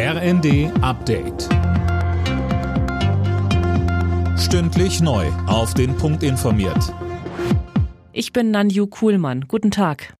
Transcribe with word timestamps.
RND 0.00 0.70
Update. 0.80 1.48
Stündlich 4.38 5.00
neu. 5.00 5.26
Auf 5.48 5.74
den 5.74 5.96
Punkt 5.96 6.22
informiert. 6.22 6.94
Ich 8.12 8.32
bin 8.32 8.52
Nanju 8.52 8.86
Kuhlmann. 8.86 9.46
Guten 9.48 9.72
Tag. 9.72 10.14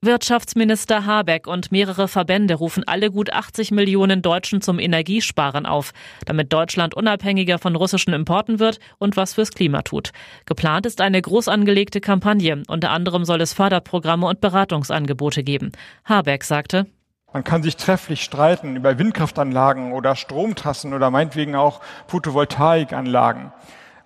Wirtschaftsminister 0.00 1.04
Habeck 1.04 1.46
und 1.46 1.70
mehrere 1.70 2.08
Verbände 2.08 2.54
rufen 2.54 2.82
alle 2.86 3.10
gut 3.10 3.30
80 3.30 3.72
Millionen 3.72 4.22
Deutschen 4.22 4.62
zum 4.62 4.78
Energiesparen 4.78 5.66
auf, 5.66 5.92
damit 6.24 6.50
Deutschland 6.54 6.94
unabhängiger 6.94 7.58
von 7.58 7.76
russischen 7.76 8.14
Importen 8.14 8.58
wird 8.58 8.78
und 8.96 9.18
was 9.18 9.34
fürs 9.34 9.50
Klima 9.50 9.82
tut. 9.82 10.12
Geplant 10.46 10.86
ist 10.86 11.02
eine 11.02 11.20
groß 11.20 11.48
angelegte 11.48 12.00
Kampagne. 12.00 12.62
Unter 12.68 12.92
anderem 12.92 13.26
soll 13.26 13.42
es 13.42 13.52
Förderprogramme 13.52 14.26
und 14.26 14.40
Beratungsangebote 14.40 15.42
geben. 15.42 15.72
Habeck 16.06 16.42
sagte, 16.42 16.86
man 17.32 17.44
kann 17.44 17.62
sich 17.62 17.76
trefflich 17.76 18.22
streiten 18.22 18.76
über 18.76 18.98
Windkraftanlagen 18.98 19.92
oder 19.92 20.16
Stromtrassen 20.16 20.94
oder 20.94 21.10
meinetwegen 21.10 21.54
auch 21.54 21.80
Photovoltaikanlagen. 22.06 23.52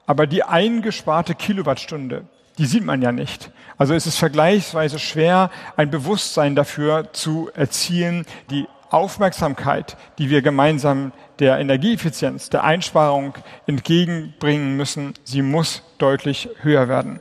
Aber 0.07 0.27
die 0.27 0.43
eingesparte 0.43 1.35
Kilowattstunde, 1.35 2.25
die 2.59 2.67
sieht 2.67 2.85
man 2.85 3.01
ja 3.01 3.13
nicht. 3.13 3.51
Also 3.79 3.95
es 3.95 4.07
ist 4.07 4.19
vergleichsweise 4.19 4.99
schwer, 4.99 5.51
ein 5.77 5.91
Bewusstsein 5.91 6.57
dafür 6.57 7.13
zu 7.13 7.51
erzielen, 7.55 8.27
die 8.51 8.67
Aufmerksamkeit, 8.91 9.97
die 10.19 10.29
wir 10.29 10.43
gemeinsam 10.43 11.13
der 11.39 11.59
Energieeffizienz, 11.59 12.51
der 12.51 12.65
Einsparung 12.65 13.35
entgegenbringen 13.67 14.77
müssen, 14.77 15.15
sie 15.25 15.41
muss 15.41 15.83
deutlich 15.97 16.51
höher 16.61 16.89
werden. 16.89 17.21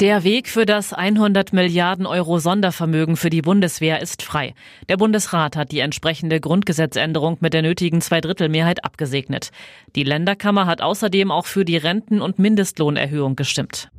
Der 0.00 0.22
Weg 0.22 0.48
für 0.48 0.64
das 0.64 0.92
100 0.92 1.52
Milliarden 1.52 2.06
Euro 2.06 2.38
Sondervermögen 2.38 3.16
für 3.16 3.30
die 3.30 3.42
Bundeswehr 3.42 4.00
ist 4.00 4.22
frei. 4.22 4.54
Der 4.88 4.96
Bundesrat 4.96 5.56
hat 5.56 5.72
die 5.72 5.80
entsprechende 5.80 6.38
Grundgesetzänderung 6.38 7.38
mit 7.40 7.52
der 7.52 7.62
nötigen 7.62 8.00
Zweidrittelmehrheit 8.00 8.84
abgesegnet. 8.84 9.50
Die 9.96 10.04
Länderkammer 10.04 10.66
hat 10.66 10.82
außerdem 10.82 11.32
auch 11.32 11.46
für 11.46 11.64
die 11.64 11.76
Renten- 11.76 12.20
und 12.20 12.38
Mindestlohnerhöhung 12.38 13.34
gestimmt. 13.34 13.90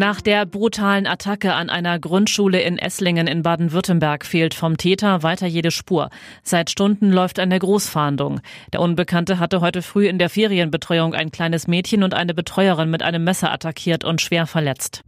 Nach 0.00 0.22
der 0.22 0.46
brutalen 0.46 1.06
Attacke 1.06 1.52
an 1.52 1.68
einer 1.68 1.98
Grundschule 1.98 2.58
in 2.58 2.78
Esslingen 2.78 3.26
in 3.26 3.42
Baden-Württemberg 3.42 4.24
fehlt 4.24 4.54
vom 4.54 4.78
Täter 4.78 5.22
weiter 5.22 5.46
jede 5.46 5.70
Spur. 5.70 6.08
Seit 6.42 6.70
Stunden 6.70 7.12
läuft 7.12 7.38
eine 7.38 7.58
Großfahndung. 7.58 8.40
Der 8.72 8.80
Unbekannte 8.80 9.38
hatte 9.38 9.60
heute 9.60 9.82
früh 9.82 10.08
in 10.08 10.16
der 10.16 10.30
Ferienbetreuung 10.30 11.12
ein 11.12 11.30
kleines 11.30 11.68
Mädchen 11.68 12.02
und 12.02 12.14
eine 12.14 12.32
Betreuerin 12.32 12.88
mit 12.88 13.02
einem 13.02 13.24
Messer 13.24 13.52
attackiert 13.52 14.02
und 14.02 14.22
schwer 14.22 14.46
verletzt. 14.46 15.02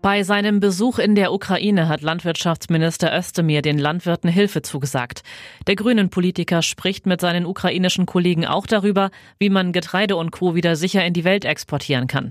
Bei 0.00 0.22
seinem 0.22 0.58
Besuch 0.58 0.98
in 0.98 1.14
der 1.14 1.30
Ukraine 1.30 1.88
hat 1.88 2.00
Landwirtschaftsminister 2.00 3.14
Özdemir 3.14 3.60
den 3.60 3.76
Landwirten 3.78 4.30
Hilfe 4.30 4.62
zugesagt. 4.62 5.24
Der 5.66 5.76
grünen 5.76 6.08
Politiker 6.08 6.62
spricht 6.62 7.04
mit 7.04 7.20
seinen 7.20 7.44
ukrainischen 7.44 8.06
Kollegen 8.06 8.46
auch 8.46 8.66
darüber, 8.66 9.10
wie 9.38 9.50
man 9.50 9.72
Getreide 9.72 10.16
und 10.16 10.30
Co. 10.30 10.54
wieder 10.54 10.74
sicher 10.74 11.04
in 11.04 11.12
die 11.12 11.24
Welt 11.24 11.44
exportieren 11.44 12.06
kann. 12.06 12.30